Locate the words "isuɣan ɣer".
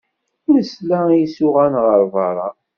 1.25-2.01